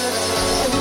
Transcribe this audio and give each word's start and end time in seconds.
Yeah. 0.00 0.77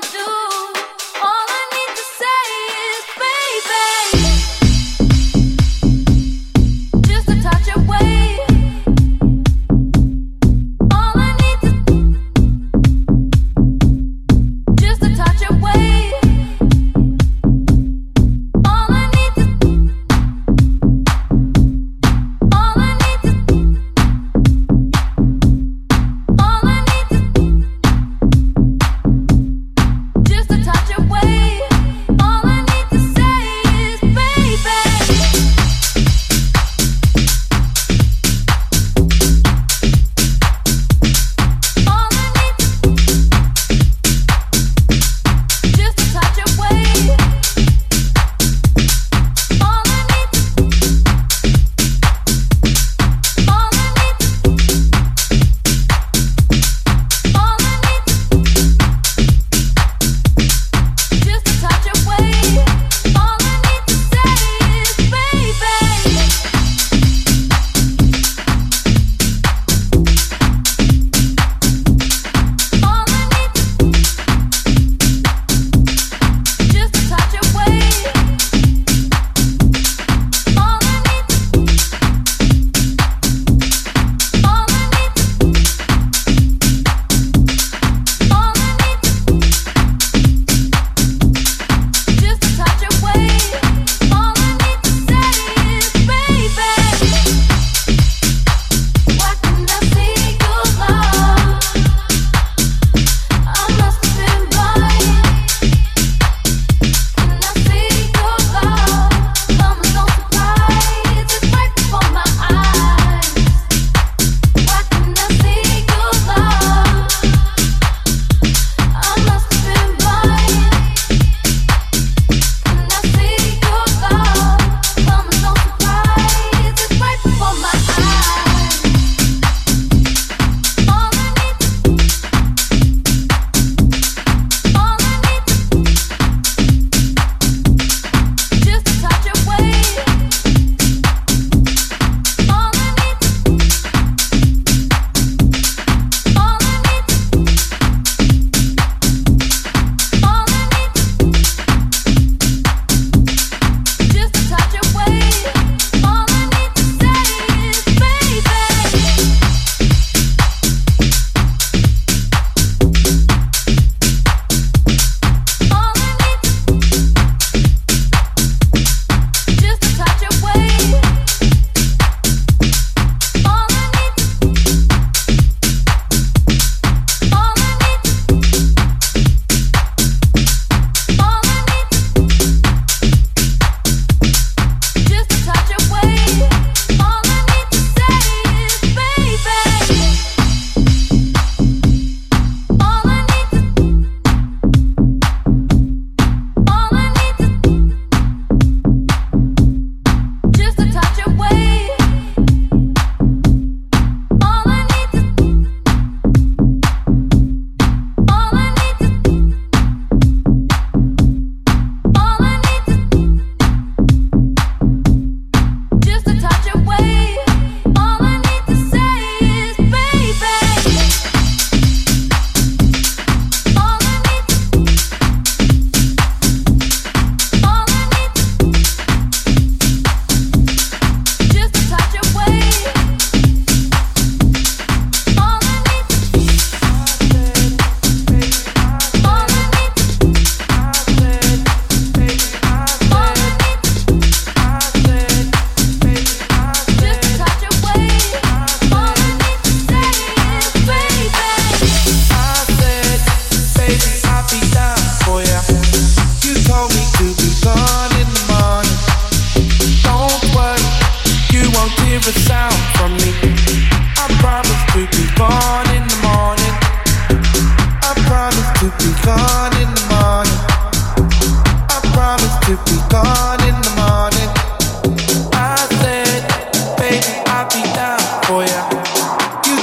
Do. 0.00 0.37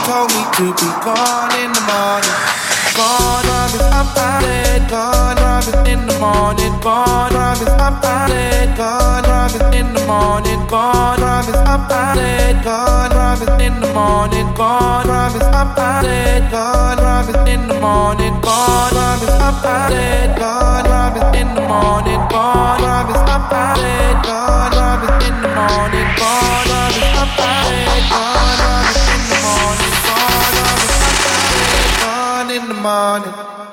told 0.05 0.29
me 0.29 0.43
to 0.53 0.65
be 0.77 0.89
gone 1.01 1.49
in 1.57 1.73
the 1.73 1.81
morning. 1.89 2.37
Gone 2.93 3.41
promise 3.41 3.81
I'm 3.81 4.05
out. 4.13 4.45
Gone 4.85 5.37
promise 5.37 5.81
in 5.89 6.05
the 6.05 6.13
morning. 6.19 6.79
Gone 6.79 7.31
promise 7.33 7.73
I'm 7.81 7.97
out. 8.05 8.29
Gone 8.77 9.23
promise 9.23 9.65
in 9.73 9.93
the 9.93 10.05
morning. 10.05 10.61
Gone 10.67 11.17
promise 11.17 11.57
I'm 11.57 11.89
out. 11.89 12.21
Gone 12.63 13.09
promise 13.09 13.61
in 13.65 13.81
the 13.81 13.93
morning. 13.97 14.53
Gone 14.53 15.05
promise 15.09 15.41
I'm 15.41 15.73
out. 15.73 16.05
Gone 16.53 16.97
promise 16.97 17.49
in 17.49 17.67
the 17.67 17.79
morning. 17.81 18.35
Gone 18.45 18.93
promise 18.93 19.29
I'm 19.41 19.65
out. 19.65 19.89
Gone 20.37 20.85
promise 20.85 21.39
in 21.41 21.49
the 21.55 21.61
morning. 21.65 22.21
Gone 22.29 22.85
I'm. 22.93 23.09
Gone 24.21 25.01
in 25.25 25.41
the 25.41 25.49
morning. 25.57 26.09
Gone 26.21 26.69
I'm. 26.69 27.29
Gone 27.39 27.73
in 27.73 27.95
the 27.95 28.13
morning. 28.13 29.24
الرحمن 32.85 33.64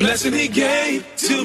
blessing 0.00 0.32
he 0.32 0.48
gave 0.48 1.06
to 1.16 1.39